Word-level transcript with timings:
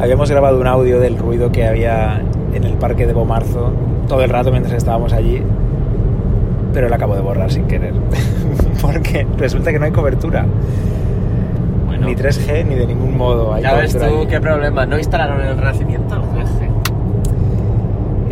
Habíamos 0.00 0.30
grabado 0.30 0.60
un 0.60 0.66
audio 0.66 1.00
del 1.00 1.18
ruido 1.18 1.50
que 1.50 1.66
había 1.66 2.22
en 2.54 2.64
el 2.64 2.74
parque 2.74 3.06
de 3.06 3.12
Bomarzo 3.12 3.72
todo 4.08 4.22
el 4.22 4.30
rato 4.30 4.50
mientras 4.50 4.74
estábamos 4.74 5.12
allí, 5.12 5.42
pero 6.72 6.88
lo 6.88 6.94
acabo 6.94 7.14
de 7.14 7.20
borrar 7.20 7.50
sin 7.50 7.64
querer, 7.66 7.92
porque 8.80 9.26
resulta 9.36 9.72
que 9.72 9.78
no 9.78 9.84
hay 9.86 9.90
cobertura. 9.92 10.46
Bueno, 11.86 12.06
Ni 12.06 12.14
3G 12.14 12.64
ni 12.64 12.74
de 12.76 12.86
ningún 12.86 13.16
modo. 13.16 13.52
Hay 13.52 13.62
ya 13.62 13.74
ves 13.74 13.96
tú 13.96 14.04
allí. 14.04 14.26
qué 14.28 14.40
problema. 14.40 14.86
¿No 14.86 14.98
instalaron 14.98 15.40
el 15.40 15.56
Renacimiento 15.58 16.14
el 16.14 16.22
3G? 16.22 16.68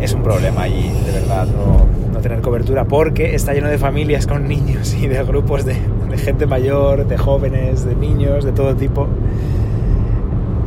Es 0.01 0.13
un 0.13 0.23
problema 0.23 0.61
allí, 0.63 0.89
de 1.05 1.11
verdad, 1.11 1.47
no, 1.47 2.13
no 2.13 2.19
tener 2.19 2.41
cobertura, 2.41 2.85
porque 2.85 3.35
está 3.35 3.53
lleno 3.53 3.67
de 3.67 3.77
familias 3.77 4.25
con 4.25 4.47
niños 4.47 4.95
y 4.95 5.07
de 5.07 5.23
grupos 5.23 5.65
de, 5.65 5.75
de 6.09 6.17
gente 6.17 6.45
mayor, 6.45 7.05
de 7.07 7.17
jóvenes, 7.17 7.83
de 7.83 7.95
niños, 7.95 8.45
de 8.45 8.51
todo 8.51 8.75
tipo. 8.75 9.07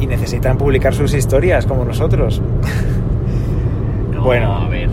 Y 0.01 0.07
necesitan 0.07 0.57
publicar 0.57 0.95
sus 0.95 1.13
historias 1.15 1.67
como 1.67 1.85
nosotros. 1.85 2.41
No, 4.13 4.25
Bueno. 4.27 4.53
a 4.55 4.69
ver. 4.69 4.89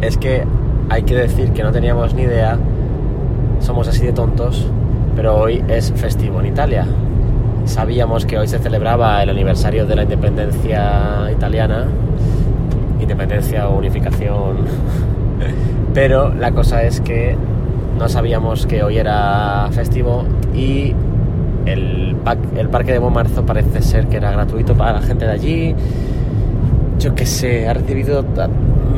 Es 0.00 0.16
que 0.16 0.44
hay 0.90 1.02
que 1.02 1.14
decir 1.16 1.52
que 1.52 1.62
no 1.64 1.72
teníamos 1.72 2.14
ni 2.14 2.22
idea. 2.22 2.56
Somos 3.60 3.88
así 3.88 4.06
de 4.06 4.12
tontos. 4.12 4.70
Pero 5.16 5.36
hoy 5.36 5.64
es 5.66 5.92
festivo 5.92 6.38
en 6.40 6.46
Italia. 6.46 6.86
Sabíamos 7.64 8.24
que 8.26 8.38
hoy 8.38 8.46
se 8.46 8.58
celebraba 8.60 9.20
el 9.22 9.30
aniversario 9.30 9.86
de 9.86 9.96
la 9.96 10.02
independencia 10.04 11.28
italiana. 11.32 11.86
Independencia 13.00 13.68
o 13.68 13.78
unificación. 13.78 14.58
Pero 15.94 16.32
la 16.32 16.52
cosa 16.52 16.84
es 16.84 17.00
que 17.00 17.36
no 17.98 18.08
sabíamos 18.08 18.66
que 18.66 18.84
hoy 18.84 18.98
era 18.98 19.68
festivo 19.72 20.24
y 20.54 20.94
el, 21.66 22.16
el 22.56 22.68
parque 22.68 22.92
de 22.92 22.98
Bomarzo 22.98 23.44
parece 23.44 23.82
ser 23.82 24.06
que 24.06 24.16
era 24.16 24.30
gratuito 24.30 24.74
para 24.74 24.94
la 24.94 25.02
gente 25.02 25.24
de 25.24 25.30
allí. 25.30 25.74
Yo 26.98 27.14
que 27.14 27.26
sé, 27.26 27.68
ha 27.68 27.74
recibido 27.74 28.24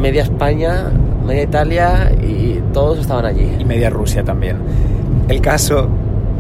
media 0.01 0.23
España, 0.23 0.91
media 1.27 1.43
Italia 1.43 2.13
y 2.23 2.61
todos 2.73 2.99
estaban 2.99 3.27
allí. 3.27 3.57
y 3.59 3.65
media 3.65 3.91
Rusia 3.91 4.25
también. 4.25 4.57
El 5.29 5.41
caso 5.41 5.89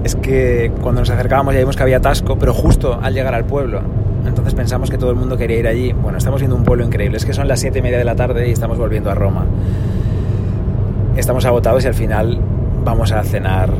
es 0.02 0.16
que 0.16 0.72
cuando 0.80 1.02
nos 1.02 1.10
acercábamos 1.10 1.54
ya 1.54 1.60
vimos 1.60 1.76
que 1.76 1.82
había 1.82 1.98
atasco, 1.98 2.38
pero 2.38 2.54
justo 2.54 2.98
al 3.00 3.12
llegar 3.14 3.34
al 3.34 3.44
pueblo. 3.44 3.82
Entonces 4.26 4.54
pensamos 4.54 4.90
que 4.90 4.98
todo 4.98 5.10
el 5.10 5.16
mundo 5.16 5.36
quería 5.36 5.58
ir 5.58 5.66
allí. 5.66 5.92
Bueno, 5.92 6.18
estamos 6.18 6.40
viendo 6.40 6.56
un 6.56 6.64
pueblo 6.64 6.84
increíble. 6.84 7.16
Es 7.16 7.24
que 7.24 7.32
son 7.32 7.48
las 7.48 7.60
siete 7.60 7.80
y 7.80 7.82
media 7.82 7.98
de 7.98 8.04
la 8.04 8.16
tarde 8.16 8.48
y 8.48 8.52
estamos 8.52 8.78
volviendo 8.78 9.10
a 9.10 9.14
Roma. 9.14 9.44
Estamos 11.16 11.44
agotados 11.44 11.84
y 11.84 11.88
al 11.88 11.94
final 11.94 12.38
vamos 12.84 13.12
a 13.12 13.22
cenar 13.22 13.70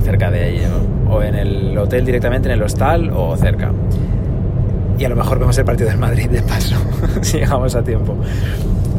cerca 0.00 0.30
de. 0.30 0.66
¿no? 0.68 1.14
O 1.14 1.22
en 1.22 1.34
el 1.34 1.76
hotel 1.76 2.04
directamente, 2.04 2.48
en 2.48 2.54
el 2.54 2.62
hostal 2.62 3.10
o 3.14 3.36
cerca. 3.36 3.72
Y 4.98 5.04
a 5.04 5.08
lo 5.08 5.16
mejor 5.16 5.38
vemos 5.38 5.56
el 5.56 5.64
partido 5.64 5.88
del 5.88 5.98
Madrid 5.98 6.28
de 6.28 6.42
paso, 6.42 6.76
si 7.22 7.38
llegamos 7.38 7.74
a 7.74 7.82
tiempo. 7.82 8.16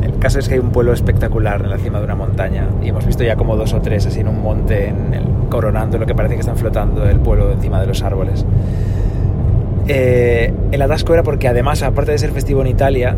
El 0.02 0.18
caso 0.18 0.40
es 0.40 0.48
que 0.48 0.56
hay 0.56 0.60
un 0.60 0.72
pueblo 0.72 0.94
espectacular 0.94 1.62
en 1.62 1.70
la 1.70 1.78
cima 1.78 2.00
de 2.00 2.06
una 2.06 2.16
montaña 2.16 2.68
y 2.82 2.90
hemos 2.90 3.06
visto 3.06 3.24
ya 3.24 3.36
como 3.36 3.56
dos 3.56 3.74
o 3.74 3.82
tres 3.82 4.08
así 4.08 4.20
en 4.22 4.28
un 4.28 4.42
monte, 4.42 4.92
coronando 5.50 6.00
lo 6.00 6.08
que 6.08 6.16
parece 6.16 6.36
que 6.36 6.40
están 6.42 6.58
flotando 6.58 7.08
el 7.08 7.20
pueblo 7.20 7.52
encima 7.52 7.80
de 7.80 7.88
los 7.88 8.02
árboles. 8.02 8.46
Eh, 9.88 10.54
el 10.72 10.82
atasco 10.82 11.14
era 11.14 11.22
porque 11.22 11.48
además, 11.48 11.84
aparte 11.84 12.12
de 12.12 12.18
ser 12.18 12.32
festivo 12.32 12.62
en 12.62 12.68
Italia, 12.68 13.16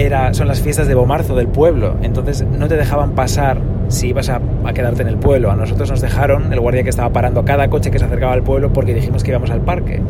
era, 0.00 0.32
son 0.32 0.48
las 0.48 0.60
fiestas 0.60 0.88
de 0.88 0.94
Bomarzo 0.94 1.34
del 1.34 1.48
pueblo, 1.48 1.96
entonces 2.02 2.42
no 2.42 2.68
te 2.68 2.76
dejaban 2.76 3.12
pasar 3.12 3.58
si 3.88 4.08
ibas 4.08 4.30
a, 4.30 4.40
quedarte 4.72 5.02
en 5.02 5.08
el 5.08 5.16
pueblo. 5.16 5.50
A 5.50 5.56
nosotros 5.56 5.90
nos 5.90 6.00
dejaron, 6.00 6.52
el 6.52 6.60
guardia 6.60 6.82
que 6.82 6.90
estaba 6.90 7.10
parando 7.10 7.44
cada 7.44 7.68
coche 7.68 7.90
que 7.90 7.98
se 7.98 8.06
acercaba 8.06 8.32
al 8.32 8.42
pueblo 8.42 8.72
porque 8.72 8.94
dijimos 8.94 9.22
que 9.22 9.30
íbamos 9.30 9.50
al 9.50 9.60
parque. 9.60 10.00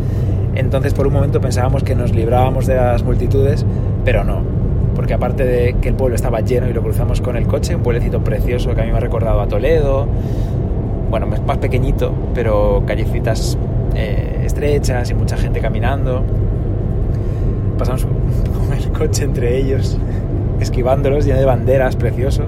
Entonces 0.54 0.94
por 0.94 1.06
un 1.06 1.12
momento 1.12 1.40
pensábamos 1.40 1.82
que 1.82 1.94
nos 1.94 2.14
librábamos 2.14 2.66
de 2.66 2.76
las 2.76 3.02
multitudes, 3.02 3.66
pero 4.04 4.22
no, 4.22 4.42
porque 4.94 5.14
aparte 5.14 5.44
de 5.44 5.74
que 5.80 5.88
el 5.88 5.94
pueblo 5.94 6.14
estaba 6.14 6.40
lleno 6.40 6.68
y 6.68 6.72
lo 6.72 6.82
cruzamos 6.82 7.20
con 7.20 7.36
el 7.36 7.46
coche, 7.46 7.74
un 7.74 7.82
pueblecito 7.82 8.22
precioso 8.22 8.74
que 8.74 8.82
a 8.82 8.84
mí 8.84 8.90
me 8.92 8.98
ha 8.98 9.00
recordado 9.00 9.40
a 9.40 9.48
Toledo, 9.48 10.06
bueno, 11.10 11.26
más 11.26 11.58
pequeñito, 11.58 12.12
pero 12.34 12.84
callecitas 12.86 13.58
eh, 13.96 14.42
estrechas 14.44 15.10
y 15.10 15.14
mucha 15.14 15.36
gente 15.36 15.60
caminando. 15.60 16.22
Pasamos 17.76 18.06
el 18.86 18.92
coche 18.92 19.24
entre 19.24 19.58
ellos, 19.58 19.98
esquivándolos, 20.60 21.24
lleno 21.24 21.38
de 21.38 21.46
banderas, 21.46 21.96
precioso. 21.96 22.44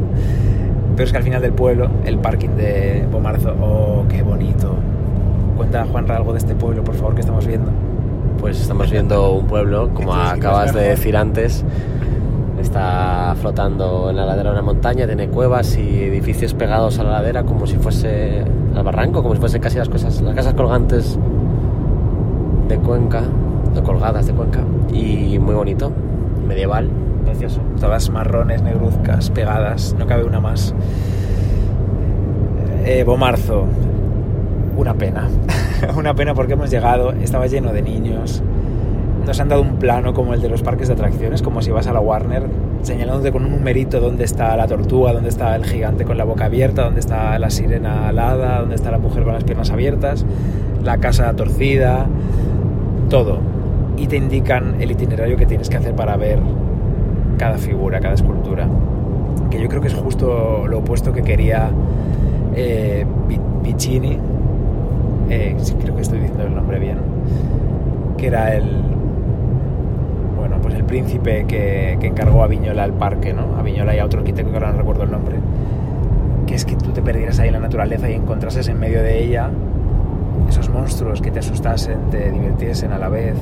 Pero 0.97 1.05
es 1.05 1.13
que 1.13 1.19
al 1.19 1.25
final 1.25 1.43
del 1.43 1.53
pueblo, 1.53 1.89
el 2.05 2.19
parking 2.19 2.51
de 2.51 3.07
Bomarzo, 3.11 3.55
oh, 3.61 4.05
qué 4.09 4.23
bonito. 4.23 4.75
Cuenta, 5.57 5.87
Juanra, 5.87 6.17
algo 6.17 6.33
de 6.33 6.39
este 6.39 6.55
pueblo, 6.55 6.85
por 6.85 6.95
favor, 6.95 7.15
que 7.15 7.21
estamos 7.21 7.47
viendo. 7.47 7.71
Pues 8.39 8.61
estamos 8.61 8.91
viendo 8.91 9.33
un 9.33 9.47
pueblo, 9.47 9.91
como 9.95 10.13
¿qué 10.13 10.19
acabas 10.19 10.75
de 10.75 10.81
decir 10.81 11.17
antes, 11.17 11.65
está 12.61 13.35
flotando 13.41 14.11
en 14.11 14.17
la 14.17 14.27
ladera 14.27 14.51
de 14.51 14.57
una 14.57 14.63
montaña, 14.63 15.07
tiene 15.07 15.29
cuevas 15.29 15.77
y 15.77 16.05
edificios 16.05 16.55
pegados 16.55 16.99
a 16.99 17.05
la 17.05 17.13
ladera 17.13 17.45
como 17.45 17.67
si 17.67 17.77
fuese 17.77 18.43
al 18.75 18.83
barranco, 18.83 19.23
como 19.23 19.35
si 19.35 19.41
fuesen 19.41 19.61
casi 19.61 19.79
las 19.79 19.89
cosas, 19.89 20.21
las 20.23 20.35
casas 20.35 20.55
colgantes 20.55 21.19
de 22.69 22.77
Cuenca, 22.79 23.23
o 23.77 23.83
colgadas 23.83 24.27
de 24.27 24.33
Cuenca, 24.33 24.61
y 24.93 25.39
muy 25.39 25.55
bonito, 25.55 25.93
medieval, 26.53 26.89
precioso. 27.25 27.61
Todas 27.81 28.11
marrones, 28.11 28.63
negruzcas, 28.63 29.31
pegadas, 29.31 29.97
no 29.99 30.07
cabe 30.07 30.25
una 30.25 30.41
más. 30.41 30.75
Eh, 32.85 33.05
Bomarzo, 33.05 33.65
una 34.77 34.95
pena. 34.95 35.29
una 35.97 36.15
pena 36.15 36.35
porque 36.35 36.53
hemos 36.53 36.71
llegado, 36.71 37.13
estaba 37.13 37.47
lleno 37.47 37.73
de 37.73 37.83
niños. 37.83 38.43
Nos 39.27 39.41
han 39.41 39.49
dado 39.49 39.63
un 39.63 39.77
plano 39.77 40.13
como 40.13 40.35
el 40.35 40.43
de 40.43 40.49
los 40.49 40.63
parques 40.63 40.89
de 40.89 40.95
atracciones, 40.95 41.43
como 41.43 41.63
si 41.63 41.71
vas 41.71 41.87
a 41.87 41.93
la 41.93 42.01
Warner, 42.01 42.43
señalándote 42.83 43.33
con 43.33 43.45
un 43.45 43.53
numerito 43.53 44.01
dónde 44.01 44.25
está 44.25 44.55
la 44.57 44.67
tortuga, 44.67 45.13
dónde 45.13 45.29
está 45.29 45.55
el 45.57 45.65
gigante 45.65 46.05
con 46.05 46.19
la 46.19 46.25
boca 46.25 46.47
abierta, 46.47 46.83
dónde 46.83 47.01
está 47.01 47.39
la 47.39 47.49
sirena 47.49 48.09
alada, 48.09 48.61
dónde 48.61 48.75
está 48.75 48.91
la 48.91 48.99
mujer 48.99 49.23
con 49.23 49.33
las 49.33 49.45
piernas 49.45 49.71
abiertas, 49.71 50.27
la 50.83 50.99
casa 50.99 51.33
torcida, 51.35 52.07
todo. 53.09 53.52
Y 53.97 54.07
te 54.07 54.17
indican 54.17 54.81
el 54.81 54.91
itinerario 54.91 55.37
que 55.37 55.47
tienes 55.47 55.69
que 55.69 55.77
hacer 55.77 55.95
para 55.95 56.17
ver 56.17 56.39
cada 57.39 57.59
figura, 57.59 58.01
cada 58.01 58.15
escultura. 58.15 58.69
Que 59.51 59.61
yo 59.61 59.69
creo 59.69 59.81
que 59.81 59.89
es 59.89 59.95
justo 59.95 60.67
lo 60.67 60.79
opuesto 60.79 61.13
que 61.13 61.23
quería 61.23 61.71
eh, 62.55 63.05
Vicini. 63.63 64.19
Eh, 65.31 65.57
creo 65.81 65.97
que 65.97 66.03
estoy 66.03 66.21
diciendo 66.21 66.45
el 66.45 66.55
nombre 66.55 66.79
bien. 66.79 66.99
Que 68.17 68.27
era 68.27 68.55
el. 68.55 68.83
Bueno, 70.37 70.57
pues 70.61 70.75
el 70.75 70.85
príncipe 70.85 71.45
que, 71.47 71.93
encargó 71.93 72.43
a 72.43 72.47
Viñola 72.47 72.85
el 72.85 72.93
parque, 72.93 73.33
¿no? 73.33 73.57
A 73.59 73.63
Viñola 73.63 73.95
y 73.95 73.99
a 73.99 74.05
otro 74.05 74.21
arquitecto 74.21 74.51
que 74.51 74.57
ahora 74.57 74.73
no 74.73 74.79
recuerdo 74.79 75.05
el 75.05 75.11
nombre. 75.11 75.37
Que 76.47 76.55
es 76.55 76.65
que 76.65 76.77
tú 76.77 76.91
te 76.91 77.03
perdieras 77.03 77.39
ahí 77.39 77.49
en 77.49 77.55
la 77.55 77.61
naturaleza 77.61 78.11
y 78.11 78.15
encontrases 78.15 78.69
en 78.69 78.79
medio 78.79 79.03
de 79.03 79.23
ella 79.23 79.51
esos 80.49 80.69
monstruos 80.69 81.21
que 81.21 81.31
te 81.31 81.39
asustasen, 81.39 82.11
te 82.11 82.31
divirtiesen 82.31 82.93
a 82.93 82.99
la 82.99 83.09
vez, 83.09 83.35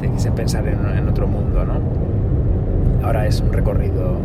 te 0.00 0.06
hiciesen 0.06 0.34
pensar 0.34 0.66
en, 0.66 0.98
en 0.98 1.08
otro 1.08 1.26
mundo, 1.26 1.64
¿no? 1.64 1.74
Ahora 3.04 3.26
es 3.26 3.40
un 3.40 3.52
recorrido 3.52 4.16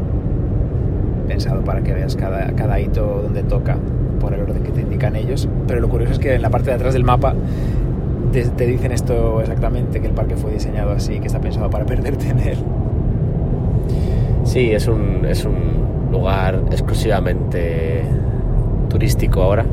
pensado 1.28 1.62
para 1.62 1.82
que 1.82 1.94
veas 1.94 2.16
cada, 2.16 2.52
cada 2.54 2.80
hito 2.80 3.22
donde 3.24 3.44
toca 3.44 3.78
por 4.20 4.34
el 4.34 4.42
orden 4.42 4.64
que 4.64 4.72
te 4.72 4.82
indican 4.82 5.16
ellos. 5.16 5.48
Pero 5.68 5.80
lo 5.80 5.90
curioso 5.90 6.14
es 6.14 6.20
que 6.20 6.36
en 6.36 6.42
la 6.42 6.50
parte 6.50 6.70
de 6.70 6.76
atrás 6.76 6.94
del 6.94 7.04
mapa 7.04 7.34
te, 8.32 8.44
te 8.44 8.66
dicen 8.66 8.92
esto 8.92 9.42
exactamente, 9.42 10.00
que 10.02 10.08
el 10.08 10.14
parque 10.14 10.36
fue 10.36 10.52
diseñado 10.52 10.92
así, 10.92 11.20
que 11.20 11.28
está 11.28 11.40
pensado 11.40 11.70
para 11.70 11.86
perderte 11.88 12.30
en 12.30 12.40
él. 12.40 12.58
Sí, 14.44 14.72
es 14.72 14.88
un, 14.88 15.26
es 15.26 15.46
un 15.46 16.10
lugar 16.12 16.62
exclusivamente 16.72 18.04
turístico 18.90 19.42
ahora. 19.42 19.66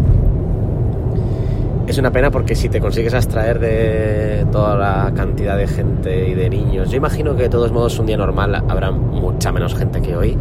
Es 1.87 1.99
una 1.99 2.13
pena 2.13 2.31
porque 2.31 2.55
si 2.55 2.69
te 2.69 2.81
consigues 2.81 3.13
abstraer 3.13 3.59
de 3.59 4.47
toda 4.53 4.77
la 4.77 5.13
cantidad 5.15 5.57
de 5.57 5.67
gente 5.67 6.29
y 6.29 6.35
de 6.35 6.49
niños, 6.49 6.91
yo 6.91 6.97
imagino 6.97 7.35
que 7.35 7.43
de 7.43 7.49
todos 7.49 7.73
modos 7.73 7.99
un 7.99 8.07
día 8.07 8.17
normal 8.17 8.55
habrá 8.69 8.93
mucha 8.93 9.51
menos 9.51 9.75
gente 9.75 10.01
que 10.01 10.17
hoy, 10.17 10.39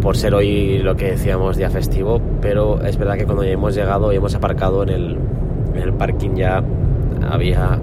por 0.00 0.16
ser 0.16 0.34
hoy 0.34 0.78
lo 0.78 0.94
que 0.94 1.10
decíamos 1.10 1.56
día 1.56 1.68
festivo, 1.68 2.20
pero 2.40 2.80
es 2.82 2.96
verdad 2.96 3.16
que 3.16 3.24
cuando 3.24 3.42
hemos 3.42 3.74
llegado 3.74 4.12
y 4.12 4.16
hemos 4.16 4.34
aparcado 4.36 4.84
en 4.84 4.88
el, 4.90 5.18
en 5.74 5.82
el 5.82 5.92
parking 5.92 6.36
ya 6.36 6.62
había, 7.28 7.80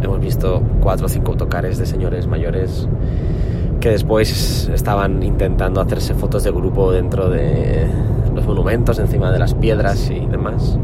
hemos 0.00 0.20
visto 0.20 0.62
cuatro 0.80 1.06
o 1.06 1.08
cinco 1.08 1.32
autocares 1.32 1.78
de 1.78 1.86
señores 1.86 2.28
mayores 2.28 2.88
que 3.80 3.90
después 3.90 4.70
estaban 4.72 5.20
intentando 5.24 5.80
hacerse 5.80 6.14
fotos 6.14 6.44
de 6.44 6.52
grupo 6.52 6.92
dentro 6.92 7.28
de 7.28 7.88
los 8.32 8.46
monumentos, 8.46 9.00
encima 9.00 9.32
de 9.32 9.40
las 9.40 9.54
piedras 9.54 10.08
y 10.10 10.24
demás. 10.26 10.78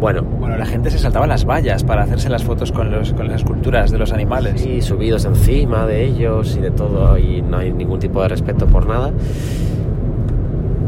Bueno, 0.00 0.22
Bueno, 0.22 0.56
la 0.58 0.66
gente 0.66 0.90
se 0.90 0.98
saltaba 0.98 1.26
las 1.26 1.44
vallas 1.46 1.82
para 1.82 2.02
hacerse 2.02 2.28
las 2.28 2.44
fotos 2.44 2.70
con, 2.70 2.90
los, 2.90 3.12
con 3.14 3.28
las 3.28 3.36
esculturas 3.36 3.90
de 3.90 3.98
los 3.98 4.12
animales. 4.12 4.64
y 4.66 4.82
subidos 4.82 5.24
encima 5.24 5.86
de 5.86 6.04
ellos 6.04 6.56
y 6.56 6.60
de 6.60 6.70
todo, 6.70 7.16
y 7.18 7.42
no 7.42 7.58
hay 7.58 7.72
ningún 7.72 7.98
tipo 7.98 8.20
de 8.22 8.28
respeto 8.28 8.66
por 8.66 8.86
nada. 8.86 9.12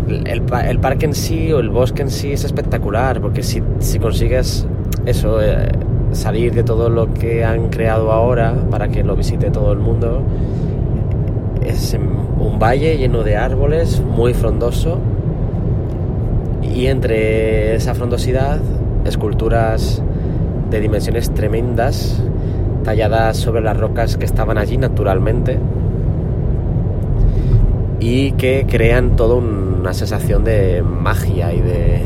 El 0.08 0.78
parque 0.78 1.06
en 1.06 1.14
sí 1.14 1.52
o 1.52 1.58
el 1.60 1.68
bosque 1.68 2.02
en 2.02 2.10
sí 2.10 2.32
es 2.32 2.44
espectacular, 2.44 3.20
porque 3.20 3.42
si, 3.42 3.62
si 3.78 3.98
consigues 3.98 4.66
eso, 5.04 5.42
eh, 5.42 5.68
salir 6.12 6.54
de 6.54 6.62
todo 6.62 6.88
lo 6.88 7.12
que 7.12 7.44
han 7.44 7.68
creado 7.68 8.12
ahora 8.12 8.54
para 8.70 8.88
que 8.88 9.02
lo 9.04 9.16
visite 9.16 9.50
todo 9.50 9.72
el 9.72 9.78
mundo. 9.78 10.22
Es 11.64 11.94
un 11.94 12.58
valle 12.58 12.96
lleno 12.96 13.22
de 13.22 13.36
árboles, 13.36 14.00
muy 14.00 14.32
frondoso. 14.32 14.98
Y 16.62 16.86
entre 16.86 17.74
esa 17.74 17.94
frondosidad, 17.94 18.60
esculturas 19.08 20.02
de 20.70 20.80
dimensiones 20.80 21.32
tremendas, 21.32 22.22
talladas 22.84 23.36
sobre 23.36 23.60
las 23.60 23.76
rocas 23.76 24.16
que 24.16 24.24
estaban 24.24 24.58
allí 24.58 24.76
naturalmente 24.76 25.58
y 28.00 28.32
que 28.32 28.66
crean 28.68 29.16
toda 29.16 29.34
una 29.36 29.92
sensación 29.92 30.44
de 30.44 30.82
magia 30.82 31.52
y 31.52 31.60
de, 31.60 32.02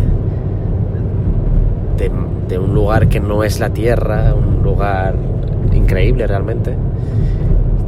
de, 2.48 2.58
un 2.58 2.74
lugar 2.74 3.08
que 3.08 3.18
no 3.18 3.44
es 3.44 3.60
la 3.60 3.70
tierra, 3.70 4.34
un 4.34 4.62
lugar 4.62 5.14
increíble 5.72 6.26
realmente, 6.26 6.76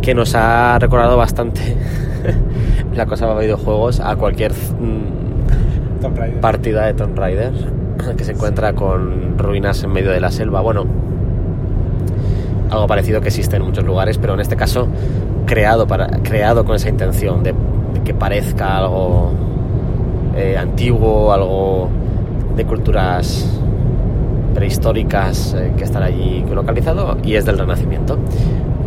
que 0.01 0.15
nos 0.15 0.35
ha 0.35 0.79
recordado 0.79 1.17
bastante 1.17 1.61
la 2.95 3.05
cosa 3.07 3.27
de 3.35 3.43
videojuegos 3.43 4.01
a 4.01 4.17
cualquier 4.17 4.53
mm, 4.53 6.41
partida 6.41 6.87
de 6.87 6.95
Tomb 6.95 7.19
Raider 7.19 7.53
que 8.17 8.25
se 8.25 8.33
encuentra 8.33 8.73
con 8.73 9.39
ruinas 9.39 9.83
en 9.83 9.93
medio 9.93 10.11
de 10.11 10.21
la 10.21 10.31
selva. 10.31 10.61
Bueno, 10.61 10.85
algo 12.71 12.87
parecido 12.87 13.21
que 13.21 13.29
existe 13.29 13.57
en 13.57 13.63
muchos 13.63 13.85
lugares, 13.85 14.19
pero 14.19 14.35
en 14.35 14.41
este 14.41 14.57
caso 14.57 14.89
creado, 15.47 15.87
para, 15.87 16.07
creado 16.23 16.65
con 16.65 16.77
esa 16.77 16.89
intención 16.89 17.43
de 17.43 17.55
que 18.05 18.15
parezca 18.15 18.79
algo 18.79 19.33
eh, 20.37 20.57
antiguo, 20.57 21.33
algo 21.33 21.89
de 22.57 22.65
culturas 22.65 23.49
prehistóricas 24.55 25.55
eh, 25.59 25.73
que 25.77 25.85
están 25.85 26.03
allí 26.03 26.45
localizado 26.53 27.17
y 27.23 27.35
es 27.35 27.45
del 27.45 27.59
Renacimiento. 27.59 28.19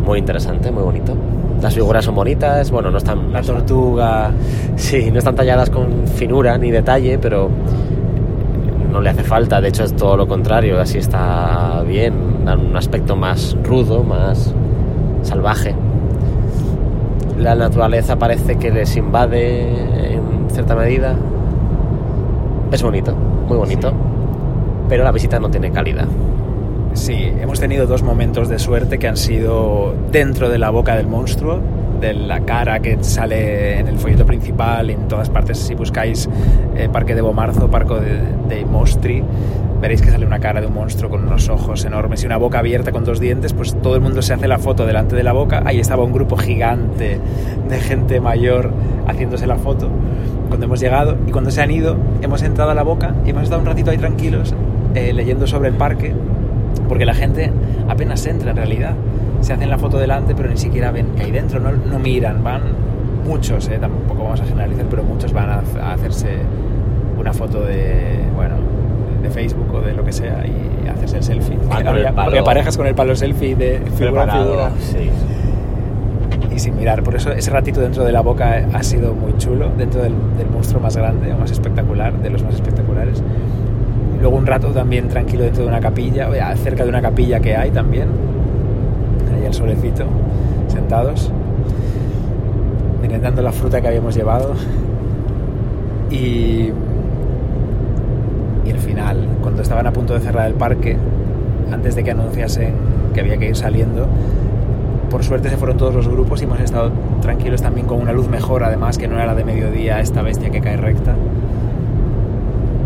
Muy 0.05 0.19
interesante, 0.19 0.71
muy 0.71 0.83
bonito. 0.83 1.13
Las 1.61 1.73
figuras 1.73 2.05
son 2.05 2.15
bonitas, 2.15 2.69
bueno, 2.69 2.91
no 2.91 2.97
están... 2.99 3.33
La 3.33 3.41
tortuga... 3.41 4.31
Sí, 4.75 5.09
no 5.11 5.17
están 5.19 5.35
talladas 5.35 5.69
con 5.69 6.07
finura 6.07 6.57
ni 6.57 6.69
detalle, 6.69 7.17
pero 7.17 7.49
no 8.91 9.01
le 9.01 9.09
hace 9.09 9.23
falta, 9.23 9.61
de 9.61 9.69
hecho 9.69 9.83
es 9.83 9.95
todo 9.95 10.17
lo 10.17 10.27
contrario, 10.27 10.79
así 10.79 10.97
está 10.97 11.83
bien, 11.85 12.45
dan 12.45 12.59
un 12.67 12.75
aspecto 12.77 13.15
más 13.15 13.55
rudo, 13.63 14.03
más 14.03 14.53
salvaje 15.21 15.75
la 17.37 17.55
naturaleza 17.55 18.17
parece 18.17 18.57
que 18.57 18.71
les 18.71 18.95
invade 18.97 20.13
en 20.13 20.49
cierta 20.51 20.75
medida. 20.75 21.15
Es 22.71 22.83
bonito, 22.83 23.15
muy 23.15 23.57
bonito, 23.57 23.93
pero 24.89 25.03
la 25.03 25.11
visita 25.11 25.39
no 25.39 25.49
tiene 25.49 25.71
calidad. 25.71 26.07
Sí, 26.93 27.13
hemos 27.13 27.59
tenido 27.59 27.85
dos 27.85 28.01
momentos 28.01 28.49
de 28.49 28.59
suerte 28.59 28.97
que 28.97 29.07
han 29.07 29.17
sido 29.17 29.93
dentro 30.11 30.49
de 30.49 30.57
la 30.57 30.71
boca 30.71 30.95
del 30.95 31.07
monstruo, 31.07 31.61
de 31.99 32.13
la 32.13 32.41
cara 32.41 32.79
que 32.79 33.03
sale 33.03 33.79
en 33.79 33.87
el 33.87 33.97
folleto 33.97 34.25
principal, 34.25 34.89
en 34.89 35.07
todas 35.07 35.29
partes, 35.29 35.57
si 35.57 35.75
buscáis 35.75 36.29
eh, 36.75 36.89
Parque 36.91 37.15
de 37.15 37.21
Bomarzo, 37.21 37.69
Parque 37.69 37.95
de, 37.95 38.55
de 38.55 38.65
Mostri, 38.65 39.23
veréis 39.81 40.01
que 40.01 40.09
sale 40.09 40.25
una 40.25 40.39
cara 40.39 40.61
de 40.61 40.67
un 40.67 40.73
monstruo 40.73 41.09
con 41.09 41.23
unos 41.23 41.49
ojos 41.49 41.85
enormes 41.85 42.23
y 42.23 42.25
una 42.25 42.37
boca 42.37 42.59
abierta 42.59 42.91
con 42.91 43.03
dos 43.03 43.19
dientes, 43.19 43.53
pues 43.53 43.75
todo 43.81 43.95
el 43.95 44.01
mundo 44.01 44.21
se 44.21 44.33
hace 44.33 44.47
la 44.47 44.57
foto 44.57 44.85
delante 44.85 45.15
de 45.15 45.23
la 45.23 45.33
boca. 45.33 45.61
Ahí 45.65 45.79
estaba 45.79 46.03
un 46.03 46.11
grupo 46.11 46.37
gigante 46.37 47.19
de 47.69 47.79
gente 47.79 48.19
mayor 48.19 48.71
haciéndose 49.07 49.47
la 49.47 49.57
foto 49.57 49.89
cuando 50.47 50.65
hemos 50.65 50.79
llegado 50.79 51.17
y 51.27 51.31
cuando 51.31 51.51
se 51.51 51.61
han 51.61 51.71
ido 51.71 51.97
hemos 52.21 52.41
entrado 52.41 52.71
a 52.71 52.73
la 52.73 52.83
boca 52.83 53.13
y 53.25 53.31
hemos 53.31 53.43
estado 53.43 53.61
un 53.61 53.67
ratito 53.67 53.91
ahí 53.91 53.97
tranquilos 53.97 54.53
eh, 54.95 55.13
leyendo 55.13 55.45
sobre 55.45 55.69
el 55.69 55.75
parque 55.75 56.13
porque 56.87 57.05
la 57.05 57.13
gente 57.13 57.51
apenas 57.87 58.25
entra 58.25 58.51
en 58.51 58.57
realidad. 58.57 58.93
Se 59.41 59.53
hacen 59.53 59.69
la 59.69 59.77
foto 59.77 59.97
delante 59.97 60.35
pero 60.35 60.49
ni 60.49 60.57
siquiera 60.57 60.91
ven 60.91 61.07
que 61.15 61.23
hay 61.23 61.31
dentro, 61.31 61.59
no, 61.59 61.71
no 61.71 61.99
miran, 61.99 62.43
van 62.43 62.61
muchos, 63.25 63.67
eh, 63.67 63.77
tampoco 63.79 64.23
vamos 64.23 64.41
a 64.41 64.45
generalizar, 64.45 64.85
pero 64.89 65.03
muchos 65.03 65.33
van 65.33 65.49
a 65.49 65.93
hacerse 65.93 66.37
una 67.19 67.33
foto 67.33 67.61
de, 67.61 68.19
bueno, 68.35 68.55
de 69.21 69.29
Facebook 69.29 69.73
o 69.73 69.81
de 69.81 69.93
lo 69.93 70.03
que 70.03 70.13
sea 70.13 70.45
y 70.45 70.87
haces 70.87 71.13
el 71.13 71.23
selfie. 71.23 71.57
Ah, 71.69 71.81
porque 72.23 72.43
parejas 72.43 72.77
con 72.77 72.87
el 72.87 72.95
palo 72.95 73.15
selfie 73.15 73.55
de 73.55 73.81
figura 73.95 74.27
figura. 74.27 74.71
Sí. 74.79 75.09
Y 76.55 76.59
sin 76.59 76.75
mirar, 76.75 77.03
por 77.03 77.15
eso 77.15 77.31
ese 77.31 77.51
ratito 77.51 77.81
dentro 77.81 78.03
de 78.03 78.11
la 78.11 78.21
boca 78.21 78.65
ha 78.73 78.83
sido 78.83 79.13
muy 79.13 79.37
chulo, 79.37 79.69
dentro 79.77 80.01
del, 80.01 80.13
monstruo 80.51 80.81
más 80.81 80.95
grande 80.97 81.31
o 81.33 81.37
más 81.37 81.51
espectacular, 81.51 82.13
de 82.13 82.29
los 82.29 82.43
más 82.43 82.55
espectaculares. 82.55 83.21
Luego 84.19 84.37
un 84.37 84.47
rato 84.47 84.69
también 84.69 85.07
tranquilo 85.07 85.43
dentro 85.43 85.63
de 85.63 85.69
una 85.69 85.79
capilla, 85.79 86.29
cerca 86.55 86.83
de 86.83 86.89
una 86.89 87.01
capilla 87.01 87.39
que 87.39 87.55
hay 87.55 87.69
también, 87.69 88.07
solecito, 89.57 90.05
sentados, 90.67 91.31
merendando 93.01 93.41
la 93.41 93.51
fruta 93.51 93.81
que 93.81 93.87
habíamos 93.87 94.15
llevado. 94.15 94.53
Y 96.09 96.71
y 98.67 98.69
el 98.69 98.79
final, 98.79 99.25
cuando 99.41 99.61
estaban 99.61 99.87
a 99.87 99.93
punto 99.93 100.13
de 100.13 100.19
cerrar 100.19 100.47
el 100.47 100.53
parque, 100.53 100.97
antes 101.71 101.95
de 101.95 102.03
que 102.03 102.11
anunciasen 102.11 102.73
que 103.13 103.21
había 103.21 103.37
que 103.37 103.47
ir 103.47 103.55
saliendo, 103.55 104.07
por 105.09 105.23
suerte 105.23 105.49
se 105.49 105.55
fueron 105.55 105.77
todos 105.77 105.95
los 105.95 106.07
grupos 106.07 106.41
y 106.41 106.43
hemos 106.43 106.59
estado 106.59 106.91
tranquilos 107.21 107.61
también 107.61 107.87
con 107.87 108.01
una 108.01 108.11
luz 108.11 108.27
mejor, 108.27 108.65
además 108.65 108.97
que 108.97 109.07
no 109.07 109.15
era 109.15 109.25
la 109.25 109.35
de 109.35 109.45
mediodía, 109.45 110.01
esta 110.01 110.21
bestia 110.21 110.49
que 110.49 110.59
cae 110.59 110.75
recta. 110.75 111.15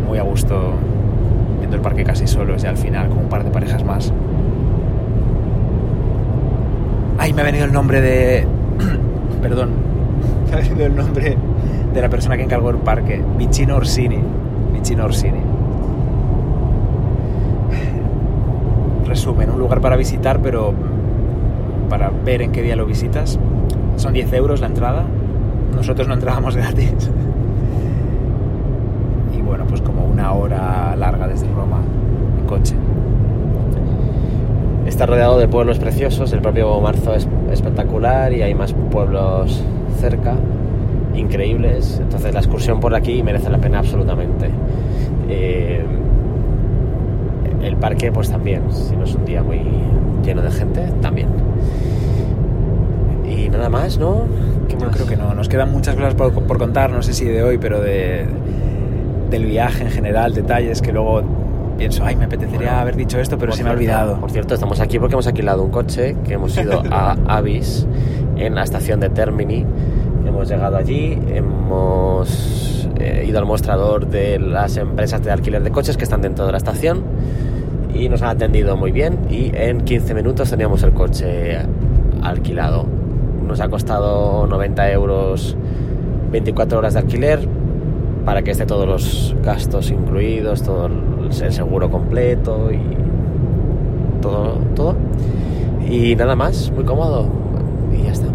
Muy 0.07 0.19
a 0.19 0.23
gusto 0.23 0.73
viendo 1.57 1.77
el 1.77 1.81
parque 1.81 2.03
casi 2.03 2.27
solos 2.27 2.63
y 2.63 2.67
al 2.67 2.77
final 2.77 3.09
con 3.09 3.17
un 3.17 3.29
par 3.29 3.43
de 3.43 3.49
parejas 3.49 3.83
más. 3.83 4.13
Ay, 7.21 7.31
me 7.33 7.41
ha 7.43 7.45
venido 7.45 7.65
el 7.65 7.71
nombre 7.71 8.01
de... 8.01 8.47
Perdón. 9.43 9.69
Me 10.49 10.53
ha 10.53 10.55
venido 10.59 10.87
el 10.87 10.95
nombre 10.95 11.37
de 11.93 12.01
la 12.01 12.09
persona 12.09 12.35
que 12.35 12.41
encargó 12.41 12.71
el 12.71 12.77
parque. 12.77 13.21
Vicino 13.37 13.75
Orsini. 13.75 14.17
Vicino 14.73 15.05
Orsini. 15.05 15.37
resumen, 19.05 19.51
un 19.51 19.59
lugar 19.59 19.81
para 19.81 19.95
visitar, 19.97 20.39
pero 20.41 20.73
para 21.89 22.09
ver 22.09 22.41
en 22.41 22.51
qué 22.51 22.63
día 22.63 22.75
lo 22.75 22.87
visitas. 22.87 23.37
Son 23.97 24.13
10 24.13 24.33
euros 24.33 24.59
la 24.59 24.65
entrada. 24.65 25.05
Nosotros 25.75 26.07
no 26.07 26.15
entrábamos 26.15 26.55
gratis. 26.55 27.11
y 29.37 29.41
bueno, 29.43 29.65
pues 29.67 29.81
como 29.81 30.05
una 30.05 30.31
hora 30.31 30.95
larga 30.95 31.27
desde 31.27 31.45
Roma 31.53 31.81
en 32.39 32.47
coche. 32.47 32.73
Está 35.01 35.13
rodeado 35.13 35.39
de 35.39 35.47
pueblos 35.47 35.79
preciosos, 35.79 36.31
el 36.31 36.41
propio 36.41 36.79
Marzo 36.79 37.15
es 37.15 37.27
espectacular 37.51 38.31
y 38.33 38.43
hay 38.43 38.53
más 38.53 38.75
pueblos 38.91 39.59
cerca, 39.99 40.35
increíbles. 41.15 41.97
Entonces 41.99 42.31
la 42.31 42.39
excursión 42.39 42.79
por 42.79 42.93
aquí 42.93 43.23
merece 43.23 43.49
la 43.49 43.57
pena 43.57 43.79
absolutamente. 43.79 44.51
Eh, 45.27 45.83
el 47.63 47.77
parque, 47.77 48.11
pues 48.11 48.29
también, 48.29 48.61
si 48.71 48.95
no 48.95 49.05
es 49.05 49.15
un 49.15 49.25
día 49.25 49.41
muy 49.41 49.63
lleno 50.23 50.43
de 50.43 50.51
gente, 50.51 50.85
también. 51.01 51.29
Y 53.27 53.49
nada 53.49 53.69
más, 53.69 53.97
¿no? 53.97 54.25
Yo 54.69 54.77
creo 54.77 55.07
que 55.07 55.17
no. 55.17 55.33
Nos 55.33 55.49
quedan 55.49 55.71
muchas 55.71 55.95
cosas 55.95 56.13
por, 56.13 56.59
contar, 56.59 56.91
no 56.91 57.01
sé 57.01 57.13
si 57.13 57.25
de 57.25 57.41
hoy, 57.41 57.57
pero 57.57 57.81
de, 57.81 58.27
del 59.31 59.45
viaje 59.47 59.83
en 59.83 59.89
general, 59.89 60.35
detalles 60.35 60.79
que 60.79 60.91
luego 60.91 61.23
pienso, 61.81 62.05
ay, 62.05 62.15
me 62.15 62.25
apetecería 62.25 62.79
haber 62.79 62.95
dicho 62.95 63.19
esto, 63.19 63.39
pero 63.39 63.53
se 63.53 63.63
me 63.63 63.71
ha 63.71 63.73
olvidado. 63.73 64.19
Por 64.19 64.29
cierto, 64.29 64.53
estamos 64.53 64.79
aquí 64.79 64.99
porque 64.99 65.15
hemos 65.15 65.25
alquilado 65.25 65.63
un 65.63 65.71
coche, 65.71 66.15
que 66.23 66.35
hemos 66.35 66.55
ido 66.55 66.83
a 66.91 67.17
Avis, 67.25 67.87
en 68.37 68.53
la 68.53 68.61
estación 68.61 68.99
de 68.99 69.09
Termini. 69.09 69.65
Hemos 70.23 70.47
llegado 70.47 70.77
allí, 70.77 71.17
hemos 71.29 72.87
eh, 72.99 73.25
ido 73.27 73.39
al 73.39 73.47
mostrador 73.47 74.05
de 74.05 74.37
las 74.37 74.77
empresas 74.77 75.23
de 75.23 75.31
alquiler 75.31 75.63
de 75.63 75.71
coches 75.71 75.97
que 75.97 76.03
están 76.03 76.21
dentro 76.21 76.45
de 76.45 76.51
la 76.51 76.59
estación 76.59 77.03
y 77.95 78.09
nos 78.09 78.21
han 78.21 78.29
atendido 78.29 78.77
muy 78.77 78.91
bien 78.91 79.17
y 79.31 79.49
en 79.55 79.81
15 79.81 80.13
minutos 80.13 80.51
teníamos 80.51 80.83
el 80.83 80.93
coche 80.93 81.57
alquilado. 82.21 82.85
Nos 83.47 83.59
ha 83.59 83.69
costado 83.69 84.45
90 84.45 84.91
euros 84.91 85.57
24 86.31 86.77
horas 86.77 86.93
de 86.93 86.99
alquiler 86.99 87.39
para 88.25 88.41
que 88.41 88.51
esté 88.51 88.65
todos 88.65 88.87
los 88.87 89.35
gastos 89.43 89.91
incluidos, 89.91 90.63
todo 90.63 90.87
el 90.87 91.31
seguro 91.31 91.89
completo 91.89 92.71
y 92.71 92.79
todo, 94.21 94.57
todo. 94.75 94.95
Y 95.89 96.15
nada 96.15 96.35
más, 96.35 96.71
muy 96.71 96.85
cómodo. 96.85 97.27
Y 97.97 98.03
ya 98.03 98.11
está. 98.11 98.27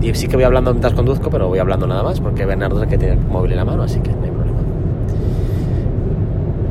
Y 0.00 0.14
sí 0.14 0.28
que 0.28 0.36
voy 0.36 0.44
hablando 0.44 0.72
mientras 0.72 0.94
conduzco, 0.94 1.30
pero 1.30 1.48
voy 1.48 1.58
hablando 1.58 1.86
nada 1.86 2.02
más 2.02 2.20
porque 2.20 2.44
Bernardo 2.46 2.76
es 2.76 2.84
el 2.84 2.88
que 2.88 2.98
tiene 2.98 3.14
el 3.14 3.20
móvil 3.20 3.52
en 3.52 3.58
la 3.58 3.64
mano, 3.64 3.82
así 3.82 4.00
que 4.00 4.10
no 4.10 4.22
hay 4.22 4.30
problema. 4.30 4.58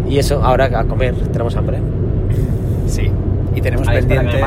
Y 0.09 0.17
eso, 0.19 0.41
ahora 0.43 0.65
a 0.79 0.85
comer, 0.85 1.15
tenemos 1.15 1.55
hambre. 1.55 1.79
Sí, 2.85 3.11
y 3.53 3.61
tenemos 3.61 3.87
pendiente. 3.87 4.39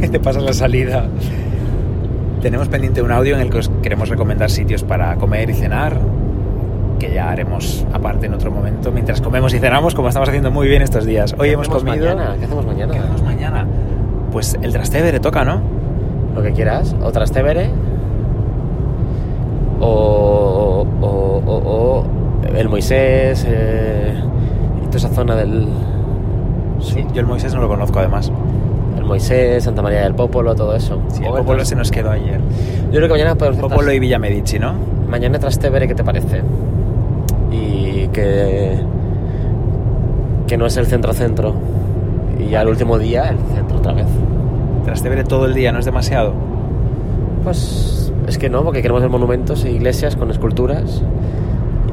te 0.10 0.20
pasa 0.20 0.40
la 0.40 0.52
salida. 0.52 1.06
Tenemos 2.42 2.68
pendiente 2.68 3.00
un 3.02 3.10
audio 3.10 3.34
en 3.34 3.40
el 3.40 3.50
que 3.50 3.58
os 3.58 3.70
queremos 3.82 4.08
recomendar 4.08 4.50
sitios 4.50 4.82
para 4.82 5.16
comer 5.16 5.48
y 5.50 5.54
cenar. 5.54 5.98
Que 6.98 7.12
ya 7.12 7.30
haremos 7.30 7.84
aparte 7.92 8.26
en 8.26 8.34
otro 8.34 8.50
momento, 8.50 8.90
mientras 8.92 9.20
comemos 9.20 9.52
y 9.54 9.58
cenamos, 9.58 9.94
como 9.94 10.08
estamos 10.08 10.28
haciendo 10.28 10.50
muy 10.50 10.68
bien 10.68 10.82
estos 10.82 11.04
días. 11.04 11.34
Hoy 11.38 11.48
¿Qué 11.48 11.54
hemos 11.54 11.68
comido... 11.68 12.06
mañana? 12.14 12.34
¿Qué 12.38 12.44
hacemos 12.46 12.66
mañana? 12.66 12.92
¿Qué 12.92 12.98
hacemos 12.98 13.22
mañana? 13.22 13.66
Pues 14.32 14.56
el 14.60 14.72
Trastevere 14.72 15.20
toca, 15.20 15.44
¿no? 15.44 15.60
Lo 16.34 16.42
que 16.42 16.52
quieras. 16.52 16.94
O 17.02 17.10
Trastevere. 17.12 17.70
O, 19.80 20.86
o, 21.00 21.42
o- 21.46 21.62
o 21.64 22.04
el 22.54 22.68
Moisés. 22.68 23.44
eh, 23.48 24.14
y 24.82 24.86
toda 24.86 24.96
esa 24.98 25.08
zona 25.10 25.36
del. 25.36 25.68
Sí, 26.80 27.04
yo 27.12 27.20
el 27.20 27.26
Moisés 27.26 27.54
no 27.54 27.60
lo 27.60 27.68
conozco 27.68 27.98
además. 27.98 28.30
El 28.96 29.04
Moisés, 29.04 29.64
Santa 29.64 29.82
María 29.82 30.00
del 30.02 30.14
Popolo, 30.14 30.54
todo 30.54 30.74
eso. 30.74 31.00
Sí, 31.08 31.22
el 31.24 31.30
Popolo 31.30 31.58
Tras- 31.62 31.68
se 31.68 31.76
nos 31.76 31.90
quedó 31.90 32.10
ayer. 32.10 32.40
Yo 32.86 32.96
creo 32.96 33.08
que 33.08 33.14
mañana 33.14 33.34
podemos 33.34 33.60
Popolo 33.60 33.82
Tras- 33.88 33.94
y 33.96 33.98
Villa 33.98 34.18
Medici, 34.18 34.58
¿no? 34.58 34.74
Mañana 35.08 35.38
Trastevere, 35.38 35.86
¿qué 35.86 35.94
te 35.94 36.04
parece? 36.04 36.42
Y 37.50 38.08
que. 38.08 38.78
Que 40.46 40.56
no 40.56 40.66
es 40.66 40.76
el 40.76 40.86
centro-centro. 40.86 41.54
Y 42.38 42.50
ya 42.50 42.62
el 42.62 42.68
último 42.68 42.98
día, 42.98 43.30
el 43.30 43.38
centro 43.54 43.78
otra 43.78 43.92
vez. 43.92 44.06
Trastevere 44.84 45.24
todo 45.24 45.46
el 45.46 45.54
día, 45.54 45.72
¿no 45.72 45.80
es 45.80 45.84
demasiado? 45.84 46.32
Pues 47.42 48.12
es 48.26 48.38
que 48.38 48.48
no, 48.48 48.62
porque 48.62 48.82
queremos 48.82 49.02
ver 49.02 49.10
monumentos 49.10 49.64
e 49.64 49.72
iglesias 49.72 50.16
con 50.16 50.30
esculturas. 50.30 51.02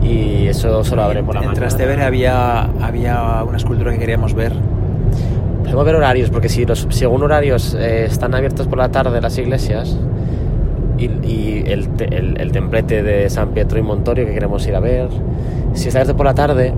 Y 0.04 0.48
eso 0.48 0.84
solo 0.84 1.04
abre 1.04 1.24
por 1.24 1.36
la 1.36 1.42
en 1.42 1.48
mañana. 1.48 1.68
Trastevere 1.68 2.04
había, 2.04 2.64
había 2.82 3.44
una 3.48 3.58
escultura 3.58 3.92
que 3.92 4.00
queríamos 4.00 4.34
ver. 4.34 4.54
Podemos 5.64 5.86
ver 5.86 5.96
horarios, 5.96 6.30
porque 6.30 6.50
si 6.50 6.66
los, 6.66 6.88
según 6.90 7.24
horarios 7.24 7.74
eh, 7.74 8.06
están 8.06 8.36
abiertos 8.36 8.68
por 8.68 8.78
la 8.78 8.90
tarde 8.90 9.22
las 9.22 9.38
iglesias 9.38 9.98
y, 11.04 11.28
y 11.28 11.64
el, 11.68 11.88
el- 12.12 12.40
el 12.42 12.52
templete 12.52 13.04
de 13.04 13.30
San 13.30 13.50
Pietro 13.50 13.80
y 13.80 13.82
Montorio 13.82 14.26
que 14.26 14.34
queremos 14.34 14.66
ir 14.68 14.76
a 14.76 14.80
ver, 14.80 15.08
si 15.74 15.88
está 15.88 16.00
abierto 16.00 16.16
por 16.18 16.26
la 16.26 16.34
tarde, 16.34 16.74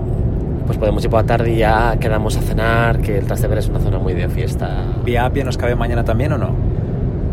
pues 0.65 0.77
podemos 0.77 1.03
ir 1.03 1.09
por 1.09 1.21
la 1.21 1.25
tarde 1.27 1.51
y 1.53 1.57
ya 1.57 1.95
quedamos 1.99 2.35
a 2.37 2.41
cenar, 2.41 2.99
que 2.99 3.17
el 3.17 3.25
Trastevere 3.25 3.59
es 3.59 3.67
una 3.67 3.79
zona 3.79 3.99
muy 3.99 4.13
de 4.13 4.27
fiesta. 4.29 4.69
¿Vía 5.03 5.25
Apia 5.25 5.43
nos 5.43 5.57
cabe 5.57 5.75
mañana 5.75 6.03
también 6.03 6.31
o 6.33 6.37
no? 6.37 6.49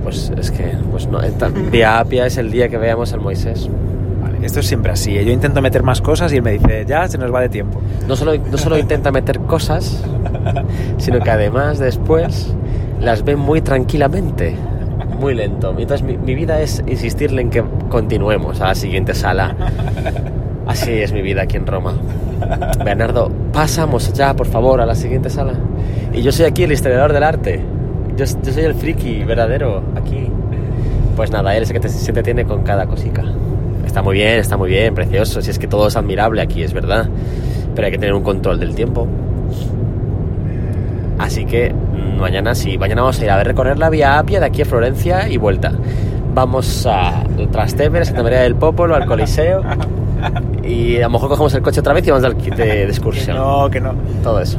Pues 0.04 0.32
es 0.36 0.50
que, 0.50 0.72
pues 0.90 1.06
no, 1.08 1.20
el 1.20 1.32
ta- 1.34 1.48
Vía 1.70 1.98
Apia 2.00 2.26
es 2.26 2.36
el 2.36 2.50
día 2.50 2.68
que 2.68 2.76
veamos 2.76 3.12
al 3.12 3.20
Moisés. 3.20 3.70
Vale, 4.20 4.44
esto 4.44 4.60
es 4.60 4.66
siempre 4.66 4.92
así. 4.92 5.16
¿eh? 5.16 5.24
Yo 5.24 5.32
intento 5.32 5.62
meter 5.62 5.82
más 5.82 6.00
cosas 6.00 6.32
y 6.32 6.36
él 6.36 6.42
me 6.42 6.52
dice, 6.52 6.84
ya, 6.86 7.08
se 7.08 7.16
nos 7.18 7.32
va 7.32 7.40
de 7.40 7.48
tiempo. 7.48 7.80
No 8.06 8.16
solo, 8.16 8.32
no 8.36 8.58
solo 8.58 8.76
intenta 8.78 9.10
meter 9.12 9.38
cosas, 9.40 10.02
sino 10.98 11.20
que 11.20 11.30
además 11.30 11.78
después 11.78 12.54
las 13.00 13.24
ve 13.24 13.36
muy 13.36 13.60
tranquilamente, 13.62 14.54
muy 15.22 15.34
lento. 15.34 15.74
Entonces 15.78 16.02
mi, 16.06 16.18
mi 16.18 16.34
vida 16.34 16.60
es 16.60 16.82
insistirle 16.86 17.40
en 17.40 17.48
que 17.50 17.64
continuemos 17.88 18.60
a 18.60 18.68
la 18.68 18.74
siguiente 18.74 19.14
sala. 19.14 19.56
Así 20.66 20.90
es 20.92 21.12
mi 21.12 21.22
vida 21.22 21.42
aquí 21.42 21.56
en 21.56 21.66
Roma. 21.66 21.94
Bernardo, 22.84 23.30
pasamos 23.52 24.12
ya, 24.12 24.34
por 24.34 24.46
favor, 24.46 24.80
a 24.80 24.86
la 24.86 24.94
siguiente 24.94 25.30
sala. 25.30 25.54
Y 26.12 26.22
yo 26.22 26.30
soy 26.32 26.44
aquí 26.46 26.64
el 26.64 26.72
historiador 26.72 27.12
del 27.12 27.22
arte. 27.22 27.60
Yo, 28.16 28.24
yo 28.24 28.52
soy 28.52 28.64
el 28.64 28.74
friki 28.74 29.24
verdadero 29.24 29.82
aquí. 29.96 30.28
Pues 31.16 31.30
nada, 31.30 31.56
él 31.56 31.62
es 31.62 31.70
el 31.70 31.74
que 31.74 31.80
te- 31.80 31.88
se 31.88 32.10
entretiene 32.10 32.44
con 32.44 32.62
cada 32.62 32.86
cosica. 32.86 33.22
Está 33.86 34.02
muy 34.02 34.14
bien, 34.16 34.38
está 34.38 34.56
muy 34.56 34.70
bien, 34.70 34.94
precioso. 34.94 35.40
Si 35.42 35.50
es 35.50 35.58
que 35.58 35.66
todo 35.68 35.88
es 35.88 35.96
admirable 35.96 36.42
aquí, 36.42 36.62
es 36.62 36.72
verdad. 36.72 37.08
Pero 37.74 37.86
hay 37.86 37.92
que 37.92 37.98
tener 37.98 38.14
un 38.14 38.22
control 38.22 38.58
del 38.60 38.74
tiempo. 38.74 39.06
Así 41.18 41.44
que 41.44 41.72
mañana 42.22 42.54
sí, 42.54 42.78
mañana 42.78 43.02
vamos 43.02 43.20
a 43.20 43.24
ir 43.24 43.30
a 43.30 43.36
ver 43.36 43.46
recorrer 43.48 43.78
la 43.78 43.90
vía 43.90 44.18
Apia 44.18 44.40
de 44.40 44.46
aquí 44.46 44.62
a 44.62 44.64
Florencia 44.64 45.28
y 45.28 45.36
vuelta. 45.36 45.72
Vamos 46.34 46.86
a 46.90 47.24
Trastevere, 47.50 48.04
Santa 48.06 48.22
María 48.22 48.40
del 48.40 48.54
Popolo, 48.54 48.94
al 48.94 49.04
Coliseo. 49.04 49.62
Y 50.62 50.96
a 50.98 51.02
lo 51.02 51.10
mejor 51.10 51.28
cogemos 51.28 51.52
el 51.54 51.62
coche 51.62 51.80
otra 51.80 51.92
vez 51.92 52.06
y 52.06 52.10
vamos 52.10 52.22
de, 52.22 52.28
alqui- 52.30 52.54
de- 52.56 52.64
Que 52.64 52.82
excursión. 52.84 53.36
no, 53.36 53.68
que 53.68 53.80
no. 53.80 53.92
Todo 54.22 54.40
eso. 54.40 54.56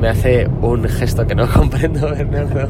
Me 0.00 0.08
hace 0.08 0.48
un 0.62 0.84
gesto 0.84 1.26
que 1.26 1.34
no 1.34 1.46
comprendo, 1.52 2.10
Bernardo. 2.10 2.68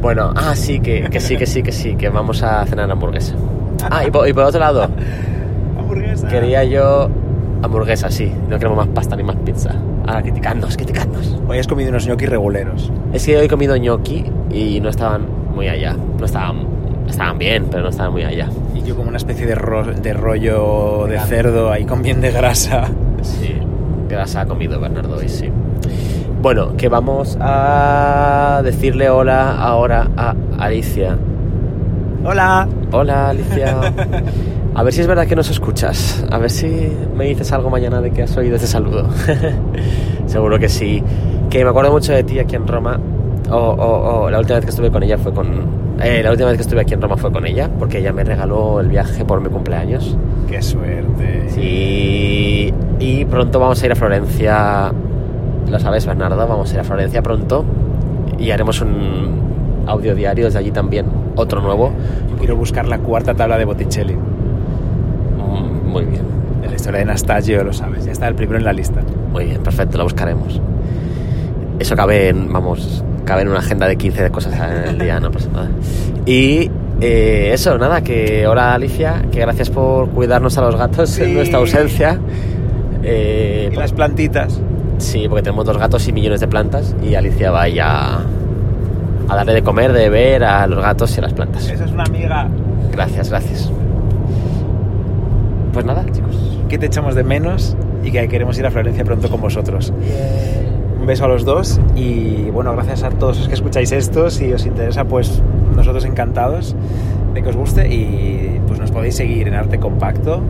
Bueno, 0.00 0.32
ah, 0.36 0.54
sí, 0.54 0.80
que, 0.80 1.08
que 1.10 1.20
sí, 1.20 1.36
que 1.36 1.46
sí, 1.46 1.62
que 1.62 1.72
sí, 1.72 1.94
que 1.96 2.08
vamos 2.08 2.42
a 2.42 2.64
cenar 2.66 2.90
hamburguesa. 2.90 3.34
Ah, 3.90 4.04
y 4.06 4.10
por, 4.10 4.28
y 4.28 4.32
por 4.32 4.44
otro 4.44 4.60
lado, 4.60 4.88
Hamburguesa. 5.78 6.28
quería 6.28 6.64
yo 6.64 7.08
hamburguesa, 7.62 8.10
sí. 8.10 8.32
No 8.48 8.56
queremos 8.58 8.78
más 8.78 8.88
pasta 8.88 9.16
ni 9.16 9.22
más 9.22 9.36
pizza. 9.36 9.70
Ahora, 10.06 10.22
criticadnos, 10.22 10.76
criticadnos. 10.76 11.38
Hoy 11.48 11.58
has 11.58 11.66
comido 11.66 11.90
unos 11.90 12.06
ñoquis 12.06 12.28
reguleros. 12.28 12.92
Es 13.12 13.24
que 13.24 13.36
hoy 13.38 13.46
he 13.46 13.48
comido 13.48 13.74
gnocchi 13.76 14.24
y 14.50 14.80
no 14.80 14.88
estaban 14.90 15.26
muy 15.54 15.68
allá. 15.68 15.96
No 16.18 16.24
estaban, 16.26 16.66
estaban 17.08 17.38
bien, 17.38 17.66
pero 17.70 17.84
no 17.84 17.88
estaban 17.88 18.12
muy 18.12 18.22
allá. 18.24 18.48
Y 18.74 18.82
yo 18.82 18.96
como 18.96 19.08
una 19.08 19.16
especie 19.16 19.46
de, 19.46 19.54
ro- 19.54 19.84
de 19.92 20.12
rollo 20.12 21.04
de 21.04 21.10
Vegano. 21.12 21.26
cerdo 21.28 21.72
ahí 21.72 21.84
con 21.84 22.02
bien 22.02 22.20
de 22.20 22.30
grasa. 22.32 22.88
Sí, 23.22 23.54
grasa 24.08 24.42
ha 24.42 24.46
comido 24.46 24.78
Bernardo 24.78 25.16
hoy, 25.16 25.28
sí. 25.28 25.48
Bueno, 26.42 26.76
que 26.76 26.90
vamos 26.90 27.38
a 27.40 28.60
decirle 28.62 29.08
hola 29.08 29.56
ahora 29.58 30.10
a 30.16 30.34
Alicia. 30.58 31.16
Hola. 32.26 32.68
Hola, 32.92 33.30
Alicia. 33.30 33.76
A 34.76 34.82
ver 34.82 34.92
si 34.92 35.00
es 35.02 35.06
verdad 35.06 35.26
que 35.26 35.36
nos 35.36 35.50
escuchas. 35.50 36.24
A 36.30 36.38
ver 36.38 36.50
si 36.50 36.90
me 37.16 37.26
dices 37.26 37.52
algo 37.52 37.70
mañana 37.70 38.00
de 38.00 38.10
que 38.10 38.22
has 38.22 38.36
oído 38.36 38.56
ese 38.56 38.66
saludo. 38.66 39.08
Seguro 40.26 40.58
que 40.58 40.68
sí. 40.68 41.02
Que 41.50 41.62
me 41.64 41.70
acuerdo 41.70 41.92
mucho 41.92 42.12
de 42.12 42.24
ti 42.24 42.38
aquí 42.38 42.56
en 42.56 42.66
Roma. 42.66 42.98
O, 43.50 43.56
o- 43.56 44.22
o 44.24 44.30
la 44.30 44.38
última 44.38 44.56
vez 44.56 44.64
que 44.64 44.70
estuve 44.70 44.90
con 44.90 45.02
ella 45.02 45.18
fue 45.18 45.32
con... 45.32 45.46
eh, 46.02 46.22
la 46.24 46.30
última 46.30 46.48
vez 46.48 46.56
que 46.56 46.62
estuve 46.62 46.80
aquí 46.80 46.94
en 46.94 47.02
Roma 47.02 47.16
fue 47.16 47.30
con 47.30 47.46
ella, 47.46 47.70
porque 47.78 47.98
ella 47.98 48.12
me 48.12 48.24
regaló 48.24 48.80
el 48.80 48.88
viaje 48.88 49.24
por 49.24 49.40
mi 49.40 49.48
cumpleaños. 49.48 50.16
Qué 50.48 50.60
suerte. 50.62 51.50
Sí, 51.50 52.72
y 52.98 53.24
pronto 53.26 53.60
vamos 53.60 53.80
a 53.82 53.86
ir 53.86 53.92
a 53.92 53.94
Florencia. 53.94 54.92
Lo 55.70 55.78
sabes, 55.78 56.06
Bernardo, 56.06 56.36
vamos 56.48 56.70
a 56.70 56.74
ir 56.74 56.80
a 56.80 56.84
Florencia 56.84 57.22
pronto 57.22 57.64
y 58.38 58.50
haremos 58.50 58.80
un 58.80 59.84
audio 59.86 60.14
diario 60.14 60.46
desde 60.46 60.58
allí 60.58 60.70
también, 60.70 61.06
otro 61.36 61.60
nuevo. 61.60 61.92
Yo 62.30 62.36
quiero 62.38 62.56
buscar 62.56 62.86
la 62.88 62.98
cuarta 62.98 63.34
tabla 63.34 63.56
de 63.58 63.64
Botticelli. 63.66 64.16
Muy 65.94 66.06
bien, 66.06 66.24
De 66.60 66.66
la 66.68 66.74
historia 66.74 67.58
de 67.58 67.64
lo 67.64 67.72
sabes. 67.72 68.04
Ya 68.04 68.10
está 68.10 68.26
el 68.26 68.34
primero 68.34 68.58
en 68.58 68.64
la 68.64 68.72
lista. 68.72 69.00
muy 69.30 69.44
bien, 69.44 69.62
perfecto, 69.62 69.96
lo 69.96 70.04
buscaremos. 70.04 70.60
Eso 71.78 71.94
cabe 71.94 72.30
en, 72.30 72.52
vamos, 72.52 73.04
cabe 73.24 73.42
en 73.42 73.48
una 73.48 73.60
agenda 73.60 73.86
de 73.86 73.96
15 73.96 74.24
de 74.24 74.30
cosas 74.30 74.54
en 74.54 74.88
el 74.88 74.98
día, 74.98 75.20
no 75.20 75.30
pasa 75.30 75.48
nada. 75.52 75.68
Y 76.26 76.68
eh, 77.00 77.50
eso, 77.52 77.78
nada, 77.78 78.02
que 78.02 78.44
hola 78.48 78.74
Alicia, 78.74 79.22
que 79.30 79.38
gracias 79.38 79.70
por 79.70 80.08
cuidarnos 80.10 80.58
a 80.58 80.62
los 80.62 80.76
gatos 80.76 81.16
en 81.18 81.34
nuestra 81.34 81.58
ausencia. 81.58 82.18
Eh, 83.04 83.70
Y 83.72 83.76
las 83.76 83.92
plantitas. 83.92 84.60
Sí, 84.98 85.26
porque 85.28 85.42
tenemos 85.42 85.64
dos 85.64 85.78
gatos 85.78 86.08
y 86.08 86.12
millones 86.12 86.40
de 86.40 86.48
plantas 86.48 86.94
y 87.02 87.14
Alicia 87.14 87.52
va 87.52 87.64
a 87.64 89.36
darle 89.36 89.54
de 89.54 89.62
comer, 89.62 89.92
de 89.92 90.08
beber 90.08 90.42
a 90.42 90.66
los 90.66 90.80
gatos 90.82 91.14
y 91.16 91.20
a 91.20 91.22
las 91.22 91.34
plantas. 91.34 91.68
Esa 91.68 91.84
es 91.84 91.90
una 91.92 92.04
amiga. 92.04 92.48
Gracias, 92.90 93.30
gracias. 93.30 93.70
Pues 95.74 95.84
nada, 95.84 96.04
chicos. 96.10 96.36
Que 96.68 96.78
te 96.78 96.86
echamos 96.86 97.16
de 97.16 97.24
menos 97.24 97.76
y 98.04 98.12
que 98.12 98.28
queremos 98.28 98.56
ir 98.58 98.66
a 98.66 98.70
Florencia 98.70 99.04
pronto 99.04 99.28
con 99.28 99.40
vosotros. 99.40 99.92
Un 101.00 101.06
beso 101.06 101.24
a 101.24 101.28
los 101.28 101.44
dos 101.44 101.80
y 101.96 102.50
bueno, 102.50 102.72
gracias 102.72 103.02
a 103.02 103.10
todos 103.10 103.38
los 103.38 103.48
que 103.48 103.54
escucháis 103.54 103.90
esto. 103.92 104.30
Si 104.30 104.52
os 104.52 104.64
interesa, 104.64 105.04
pues 105.04 105.42
nosotros 105.74 106.04
encantados 106.04 106.76
de 107.34 107.42
que 107.42 107.48
os 107.48 107.56
guste 107.56 107.92
y 107.92 108.60
pues 108.68 108.78
nos 108.78 108.92
podéis 108.92 109.16
seguir 109.16 109.48
en 109.48 109.54
Arte 109.54 109.80
Compacto, 109.80 110.40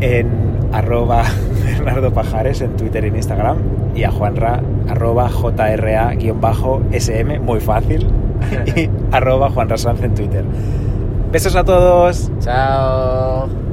en 0.00 0.28
arroba 0.72 1.24
Bernardo 1.78 2.12
Pajares 2.12 2.60
en 2.60 2.76
Twitter 2.76 3.04
y 3.04 3.08
en 3.08 3.16
Instagram 3.16 3.56
y 3.94 4.04
a 4.04 4.10
Juanra 4.10 4.60
arroba 4.88 5.30
JRA-SM, 5.30 7.40
muy 7.40 7.60
fácil, 7.60 8.06
y 8.76 8.90
arroba 9.10 9.50
Juanra 9.50 9.78
Sanz 9.78 10.02
en 10.02 10.14
Twitter. 10.14 10.44
Besos 11.32 11.56
a 11.56 11.64
todos. 11.64 12.30
Chao. 12.40 13.69